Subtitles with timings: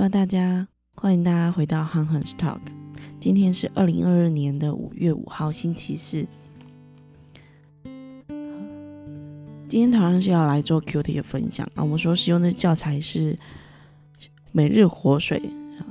[0.00, 2.60] Hello，大家，欢迎大家回到 Han Han Talk。
[3.20, 6.26] 今天是二零二二年的五月五号，星期四。
[9.68, 11.84] 今天同样是要来做 Q T 的分享啊。
[11.84, 13.34] 我们所使用的教材是
[14.52, 15.38] 《每日活水》，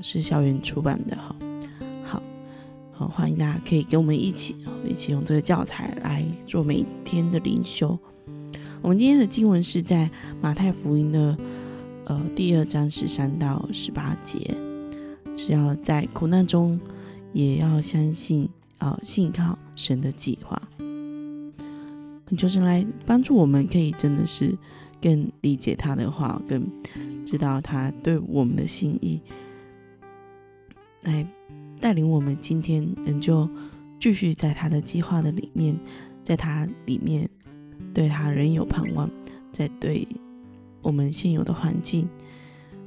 [0.00, 1.34] 是校园出版的哈。
[2.04, 2.22] 好，
[2.92, 4.54] 好，欢迎大家可以跟我们一起，
[4.86, 7.98] 一起用这个教材来做每天的灵修。
[8.82, 10.08] 我们今天的经文是在
[10.40, 11.36] 马太福音的。
[12.06, 14.56] 呃，第二章十三到十八节，
[15.34, 16.78] 只要在苦难中，
[17.32, 20.60] 也要相信啊，信靠神的计划。
[22.38, 24.56] 求神来帮助我们，可以真的是
[25.02, 26.64] 更理解他的话，更
[27.24, 29.20] 知道他对我们的心意，
[31.02, 31.26] 来
[31.80, 33.48] 带领我们今天仍旧
[33.98, 35.76] 继续在他的计划的里面，
[36.22, 37.28] 在他里面
[37.92, 39.10] 对他仍有盼望，
[39.50, 40.06] 在对。
[40.86, 42.08] 我们现有的环境，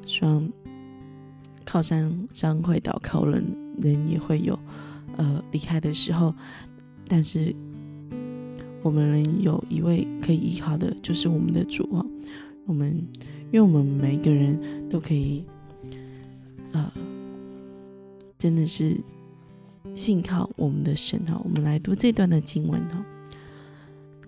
[0.05, 0.49] 希望
[1.65, 3.43] 靠山山会倒，靠人
[3.81, 4.57] 人也会有
[5.17, 6.33] 呃离开的时候。
[7.09, 7.53] 但是
[8.81, 12.05] 我们能有一位可以依靠的，就是我们的主啊。
[12.65, 13.05] 我们，
[13.51, 15.43] 因为我们每一个人都可以，
[16.71, 16.89] 呃，
[18.37, 18.95] 真的是
[19.93, 21.37] 信靠我们的神哈。
[21.43, 23.05] 我们来读这段的经文哈。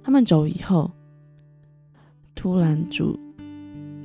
[0.04, 0.92] 他们走以后，
[2.36, 3.18] 突然主。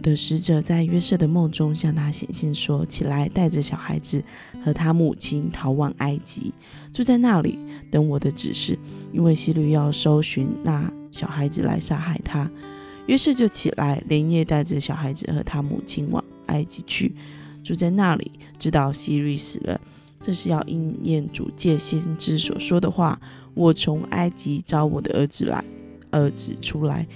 [0.03, 4.23] 的使者在约瑟的梦中向他显现，说：“起来，带着小孩子
[4.65, 6.55] 和他母亲逃往埃及，
[6.93, 7.59] 住在那里，
[7.91, 8.79] 等我的指示。
[9.13, 12.49] 因为希律要搜寻那小孩子来杀害他。”
[13.07, 17.15] 约瑟就起来，连夜带着小孩子和他母亲往埃及去，
[17.65, 19.81] 住在那里，直到希律死了。
[20.21, 23.21] 这是要应验主借先知所说的话
[23.55, 25.65] ：“我从埃及招我的儿子来，
[26.11, 27.07] 儿子出来。”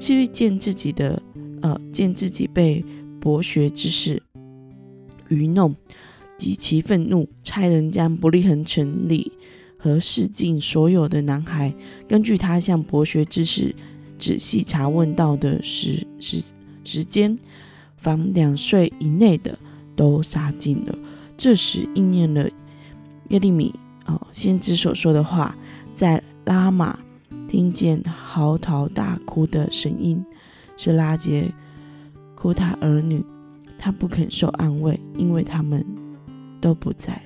[0.00, 1.22] 希律见自己的。
[1.64, 2.84] 呃，见自己被
[3.18, 4.22] 博学之士
[5.28, 5.74] 愚弄，
[6.36, 9.32] 极其愤怒，差人将伯利恒城里
[9.78, 11.74] 和市境所有的男孩，
[12.06, 13.74] 根据他向博学之士
[14.18, 16.42] 仔细查问到的时时
[16.84, 17.38] 时间，
[17.96, 19.58] 凡两岁以内的
[19.96, 20.94] 都杀尽了。
[21.34, 22.46] 这时应验了
[23.30, 25.56] 耶利米啊先知所说的话，
[25.94, 26.98] 在拉玛
[27.48, 30.22] 听见嚎啕大哭的声音。
[30.76, 31.52] 是拉杰
[32.34, 33.24] 哭他儿女，
[33.78, 35.84] 他不肯受安慰，因为他们
[36.60, 37.20] 都不在了。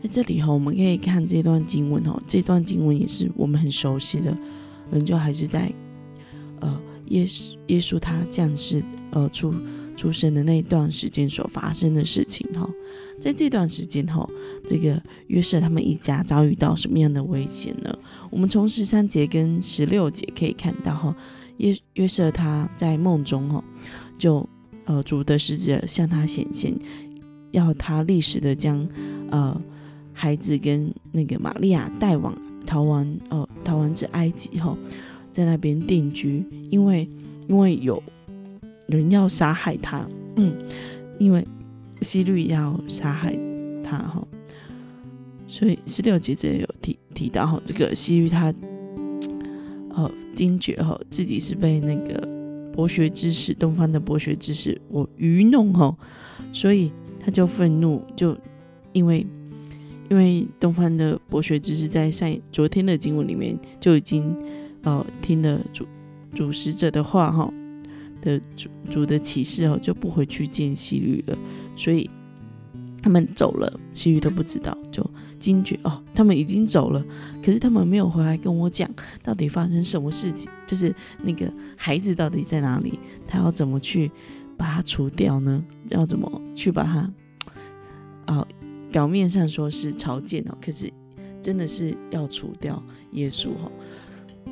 [0.00, 4.36] 在这里哈，我们可以看这段经文哦，这段经文也是我们很熟悉的，
[4.90, 5.72] 仍旧还是在
[6.60, 9.52] 呃耶稣耶稣他降世呃出。
[9.98, 12.70] 出生的那一段时间所发生的事情哈，
[13.20, 14.24] 在这段时间哈，
[14.68, 17.92] 这个约瑟他们一家遭遇到什么样的危险呢？
[18.30, 21.12] 我们从十三节跟十六节可以看到哈，
[21.56, 23.64] 约约瑟他在梦中哈，
[24.16, 24.48] 就
[24.84, 26.72] 呃主的使者向他显现，
[27.50, 28.88] 要他立时的将
[29.32, 29.60] 呃
[30.12, 32.32] 孩子跟那个玛利亚带往
[32.64, 34.78] 逃亡呃逃亡至埃及哈，
[35.32, 37.08] 在那边定居，因为
[37.48, 38.00] 因为有。
[38.88, 40.52] 人要杀害他，嗯，
[41.18, 41.46] 因为
[42.00, 43.38] 希律要杀害
[43.84, 44.26] 他哈，
[45.46, 48.52] 所以十六节这里有提提到哈，这个希律他，
[49.90, 52.26] 呃，惊觉哈自己是被那个
[52.72, 55.94] 博学之士东方的博学之士我愚弄哈，
[56.50, 56.90] 所以
[57.20, 58.34] 他就愤怒，就
[58.94, 59.26] 因为
[60.08, 64.34] 因为东方的博学知识在上昨天的经文里面就已经
[64.82, 65.84] 呃听了主
[66.34, 67.52] 主使者的话哈。
[68.20, 71.36] 的主主的启示哦，就不回去见西律了，
[71.76, 72.08] 所以
[73.02, 75.08] 他们走了，西律都不知道，就
[75.38, 77.04] 惊觉哦，他们已经走了，
[77.42, 78.90] 可是他们没有回来跟我讲
[79.22, 84.10] 到底发生什么事情，就是那个孩子到底在哪里，他要怎么去
[84.56, 85.64] 把它除掉呢？
[85.90, 87.10] 要怎么去把它？
[88.26, 88.46] 哦，
[88.90, 90.92] 表面上说是朝见哦，可是
[91.40, 93.70] 真的是要除掉耶稣哈，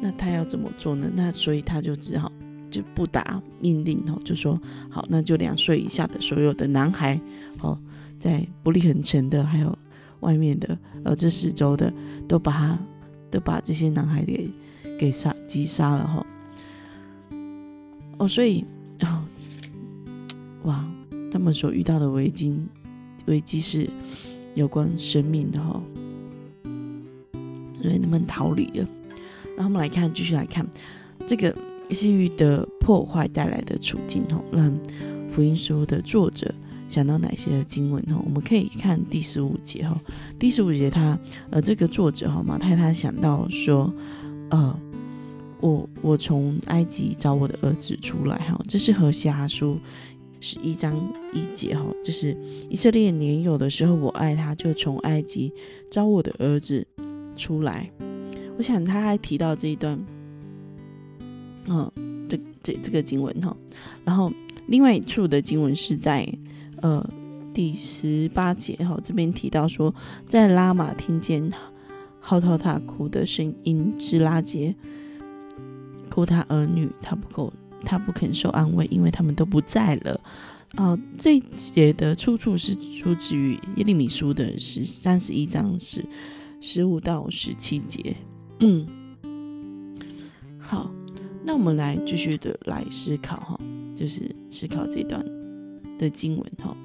[0.00, 1.10] 那他要怎么做呢？
[1.14, 2.30] 那所以他就只好。
[2.76, 7.18] 就不打命令哦，就说好，那就两岁以下的所有的男孩，
[7.60, 7.78] 哦，
[8.18, 9.76] 在伯利恒城的，还有
[10.20, 11.90] 外面的，呃，这四周的，
[12.28, 12.78] 都把他，
[13.30, 14.50] 都把这些男孩给
[14.98, 16.26] 给杀击杀了哈。
[18.18, 18.62] 哦，所以，
[19.00, 19.24] 哦
[20.64, 20.86] 哇，
[21.32, 22.58] 他们所遇到的危机，
[23.24, 23.88] 危机是
[24.54, 25.82] 有关生命的哈，
[27.80, 28.86] 所以他们逃离了。
[29.56, 30.66] 然后我们来看，继续来看
[31.26, 31.56] 这个。
[31.90, 34.72] 西域的破坏带来的处境吼，让
[35.28, 36.52] 福音书的作者
[36.88, 38.22] 想到哪些的经文吼？
[38.24, 39.96] 我们可以看第十五节吼，
[40.38, 41.18] 第十五节他
[41.50, 43.92] 呃这个作者哈马太他想到说，
[44.50, 44.78] 呃
[45.60, 49.78] 我我从埃及找我的儿子出来哈，这是何西阿书
[50.38, 50.94] 十一章
[51.32, 52.36] 一节哈，就是
[52.68, 55.52] 以色列年幼的时候，我爱他，就从埃及
[55.90, 56.86] 招我的儿子
[57.36, 57.90] 出来。
[58.58, 59.98] 我想他还提到这一段，
[61.68, 61.90] 嗯，
[62.28, 63.56] 这这这个经文哈，
[64.04, 64.32] 然后
[64.68, 66.26] 另外一处的经文是在
[66.82, 67.04] 呃
[67.52, 71.52] 第十八节哈，这边提到说，在拉玛听见
[72.20, 74.74] 嚎啕大哭的声音，是拉杰。
[76.08, 77.52] 哭他儿女，他不够，
[77.84, 80.18] 他不肯受安慰，因为他们都不在了。
[80.74, 86.02] 啊，这节的出处是出自于耶利米书的十三十一章十
[86.58, 88.16] 十五到十七节。
[88.60, 88.86] 嗯，
[90.58, 90.90] 好，
[91.46, 93.60] 那我们来继续的来思考哈，
[93.94, 95.24] 就是思考这段
[95.96, 96.76] 的经文哈。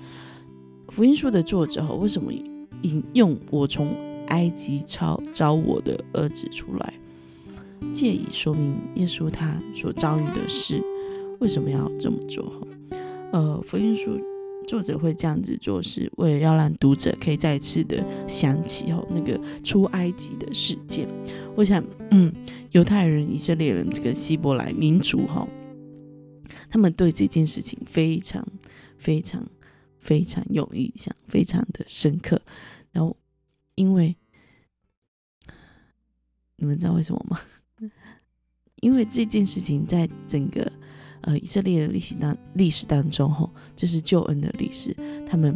[0.90, 2.32] 福音书的作者哈，为什么
[2.84, 3.96] 引用我从
[4.28, 6.94] 埃及招招我的儿子出来？
[7.92, 10.80] 借以说明耶稣他所遭遇的事，
[11.40, 12.46] 为什么要这么做？
[12.46, 12.68] 哈，
[13.32, 14.20] 呃，福音书
[14.68, 17.98] 作者会这样子做，是为了要让读者可以再次的
[18.28, 21.08] 想起哦那个出埃及的事件。
[21.56, 22.34] 我想，嗯，
[22.72, 25.48] 犹太人、以色列人这个希伯来民族哈，
[26.70, 28.46] 他们对这件事情非常、
[28.98, 29.46] 非常、
[30.00, 32.42] 非常有印象，非常的深刻。
[32.92, 33.16] 然后，
[33.76, 34.16] 因为
[36.56, 37.40] 你们知道为什么吗？
[38.82, 40.72] 因为这件事情在整个
[41.22, 44.96] 呃以色列的历史当历史当中，吼，就是救恩的历史，
[45.30, 45.56] 他们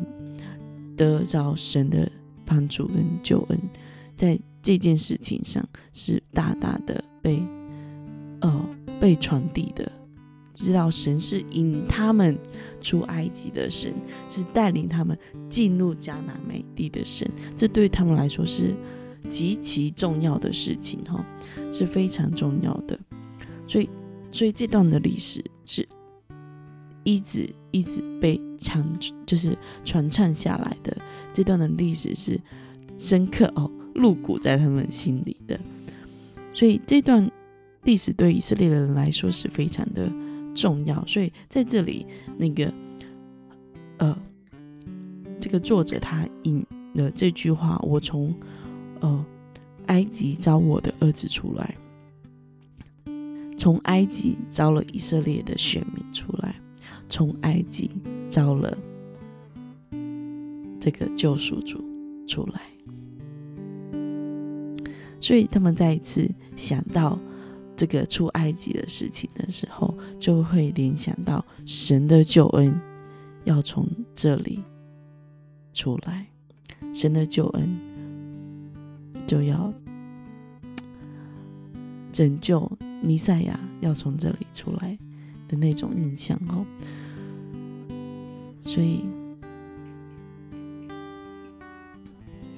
[0.96, 2.12] 得着神的
[2.46, 3.60] 帮助跟救恩，
[4.16, 5.64] 在这件事情上
[5.94, 7.40] 是大大的被
[8.42, 8.66] 呃
[9.00, 9.92] 被传递的，
[10.56, 12.36] 知道神是引他们
[12.82, 13.94] 出埃及的神，
[14.28, 15.16] 是带领他们
[15.48, 18.74] 进入迦南美地的神，这对他们来说是
[19.30, 21.24] 极其重要的事情，哈，
[21.72, 23.00] 是非常重要的。
[23.68, 23.88] 所以，
[24.32, 25.88] 所以这段的历史是
[27.04, 28.84] 一直一直被传，
[29.28, 30.98] 就是传唱下来的。
[31.32, 32.42] 这段的历史是
[32.98, 35.60] 深刻哦，入骨在他们心里的。
[36.54, 37.32] 所以，这段
[37.84, 40.12] 历史对以色列人来说是非常的
[40.54, 41.04] 重要。
[41.08, 42.06] 所以，在这里，
[42.38, 42.72] 那个
[43.98, 44.18] 呃，
[45.40, 46.64] 这个作者他引
[46.94, 48.34] 了这句话：“我从
[49.00, 49.26] 呃
[49.88, 51.76] 埃及招我的儿子出来。”
[53.58, 56.56] 从埃及招了以色列的选民出来，
[57.08, 57.90] 从埃及
[58.30, 58.78] 招了
[60.80, 61.84] 这个救赎主
[62.28, 62.62] 出来，
[65.26, 67.18] 所以他们再一次想到
[67.76, 72.80] 这个出埃及的事情的时候，就会联想到神的救恩
[73.44, 74.64] 要从这里
[75.74, 76.28] 出来，
[76.94, 77.76] 神的救恩
[79.26, 79.74] 就要。
[82.12, 84.96] 拯救弥赛亚要从这里出来
[85.48, 86.64] 的那种印象哦，
[88.64, 89.04] 所以，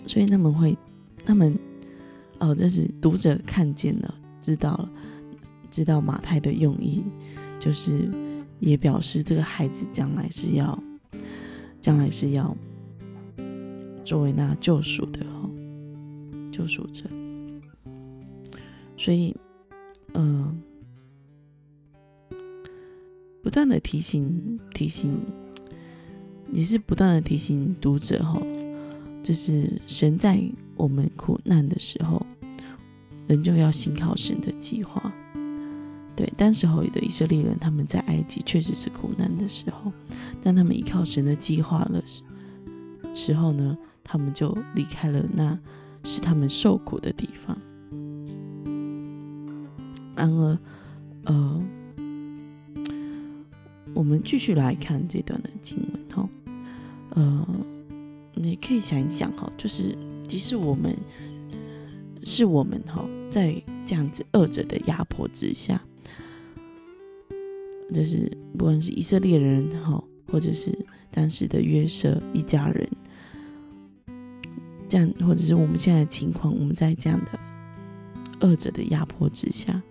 [0.05, 0.77] 所以他们会，
[1.25, 1.57] 他们
[2.39, 4.89] 哦，这是读者看见了，知道了，
[5.72, 7.04] 知道马太的用意，
[7.60, 8.10] 就是
[8.60, 10.81] 也表示这个孩子将来是要，
[11.81, 12.56] 将来是要
[14.06, 15.50] 作为那救赎的哈，
[16.51, 17.04] 救赎者，
[18.98, 19.36] 所以。
[20.13, 20.60] 嗯，
[23.44, 25.16] 不断的提醒提醒，
[26.51, 28.41] 也是不断的提醒读者哈，
[29.22, 30.41] 就是神在
[30.77, 32.25] 我们苦难的时候，
[33.27, 35.12] 人就要信靠神的计划。
[36.15, 39.91] 对，当时候的以色列人他们在埃及确实是苦难的时候，
[40.41, 42.24] 但他们依靠神的计划的时
[43.13, 45.57] 时候呢，他们就离开了那
[46.03, 47.57] 是他们受苦的地方。
[50.15, 50.57] 然而，
[51.25, 51.63] 呃，
[53.93, 56.29] 我们继续来看这段的经文哈，
[57.12, 57.48] 呃，
[58.34, 59.96] 你可以想一想哈，就是
[60.27, 60.96] 即使我们
[62.24, 63.55] 是我们哈，在
[63.86, 65.81] 这样子二者的压迫之下，
[67.93, 70.77] 就是不管是以色列人哈，或者是
[71.10, 72.89] 当时的约瑟一家人，
[74.88, 77.39] 这样，或者是我们现在的情况，我们在这样的
[78.41, 79.81] 二者的压迫之下。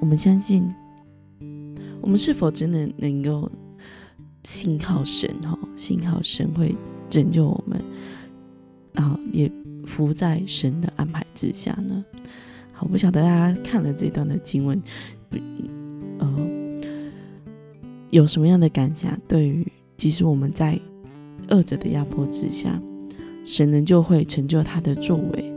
[0.00, 0.72] 我们相信，
[2.00, 3.50] 我们是否真的能够
[4.44, 5.28] 信靠神？
[5.42, 6.76] 哈，信靠神会
[7.08, 7.82] 拯救我们，
[8.94, 9.52] 然后也
[9.84, 12.02] 服在神的安排之下呢？
[12.72, 14.82] 好，不晓得大家看了这段的经文，
[16.18, 16.36] 呃，
[18.08, 19.14] 有什么样的感想？
[19.28, 20.80] 对于即使我们在
[21.50, 22.80] 恶者的压迫之下，
[23.44, 25.52] 神仍旧会成就他的作为。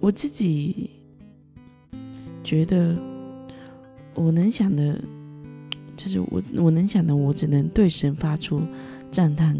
[0.00, 0.88] 我自己。
[2.46, 2.94] 觉得
[4.12, 5.00] 我能想的，
[5.96, 8.60] 就是我我能想的，我只能对神发出
[9.10, 9.56] 赞叹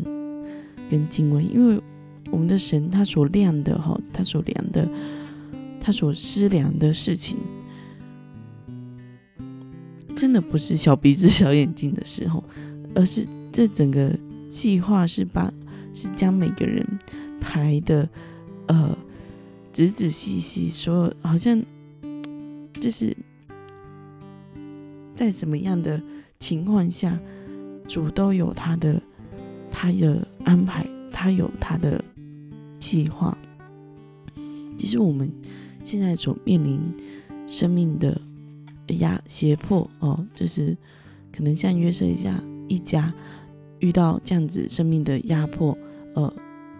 [0.90, 1.80] 跟敬畏，因为
[2.30, 4.88] 我们的神他所量的哈，他所量的，
[5.80, 7.36] 他所思量的事情，
[10.16, 12.42] 真的不是小鼻子小眼睛的时候，
[12.94, 14.16] 而是这整个
[14.48, 15.52] 计划是把
[15.92, 16.86] 是将每个人
[17.40, 18.08] 排的
[18.68, 18.96] 呃
[19.72, 21.62] 仔仔细细，所有好像。
[22.80, 23.16] 就是
[25.14, 26.02] 在什么样的
[26.38, 27.18] 情况下，
[27.88, 29.00] 主都有他的
[29.84, 32.02] 他的安排，他有他的
[32.78, 33.36] 计划。
[34.76, 35.30] 其实我们
[35.82, 36.80] 现在所面临
[37.46, 38.20] 生命的
[38.98, 40.76] 压胁迫哦，就是
[41.32, 43.12] 可能像约瑟一下一家
[43.80, 45.76] 遇到这样子生命的压迫，
[46.14, 46.32] 呃，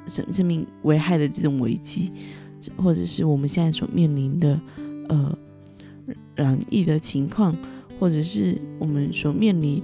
[0.07, 2.11] 生生命危害的这种危机，
[2.77, 4.61] 或者是我们现在所面临的
[5.09, 5.39] 呃。
[6.37, 7.57] 染疫的情况，
[7.97, 9.81] 或者是我们所面临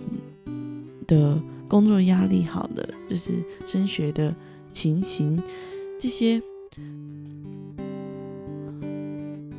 [1.06, 3.32] 的工作压力，好的，就是
[3.64, 4.34] 升学的
[4.72, 5.40] 情形，
[6.00, 6.42] 这些，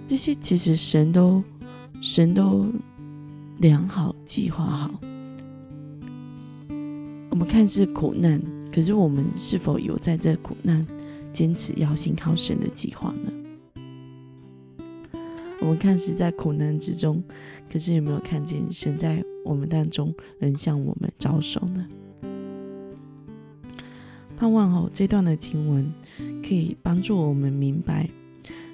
[0.05, 1.41] 这些其实神都
[2.01, 2.65] 神都
[3.59, 4.91] 良好计划好。
[7.29, 8.41] 我们看似苦难，
[8.73, 10.85] 可是我们是否有在这苦难
[11.31, 13.31] 坚持要信靠神的计划呢？
[15.61, 17.23] 我们看似在苦难之中，
[17.71, 21.87] 可是有没有看见神在我们当中能向我们招手呢？
[24.41, 25.93] 盼望哦，这段的经文
[26.41, 28.09] 可以帮助我们明白，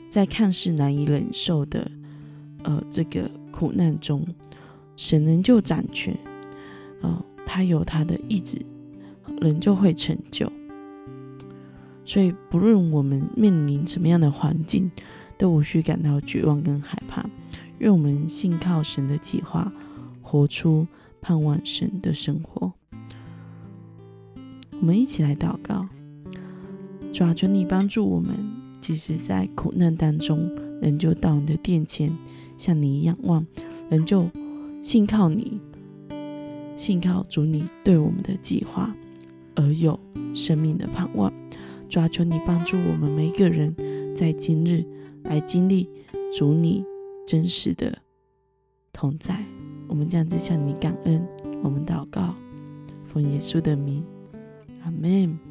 [0.09, 1.91] 在看似难以忍受的
[2.63, 4.25] 呃这个苦难中，
[4.95, 6.17] 神仍旧掌权，
[7.01, 8.57] 啊，他有他的意志，
[9.41, 10.50] 仍旧会成就。
[12.05, 14.89] 所以，不论我们面临什么样的环境，
[15.38, 17.29] 都无需感到绝望跟害怕，
[17.79, 19.69] 愿我们信靠神的计划，
[20.21, 20.88] 活出
[21.19, 22.71] 盼望神的生活。
[24.79, 25.88] 我们一起来祷告，
[27.12, 28.36] 主啊，求你帮助我们，
[28.79, 30.50] 即使在苦难当中，
[30.81, 32.15] 仍旧到你的殿前，
[32.57, 33.46] 向你仰望，
[33.89, 34.29] 仍旧
[34.81, 35.60] 信靠你，
[36.75, 38.96] 信靠主你对我们的计划，
[39.55, 40.00] 而有
[40.34, 41.31] 生命的盼望。
[41.89, 43.75] 主啊，求你帮助我们每一个人，
[44.15, 44.86] 在今日。
[45.24, 45.89] 来经历
[46.34, 46.86] 主你
[47.25, 47.98] 真实的
[48.93, 49.43] 同在，
[49.89, 51.22] 我们这样子向你感恩，
[51.62, 52.34] 我们祷告，
[53.03, 54.01] 奉耶稣的名，
[54.88, 55.47] 阿门。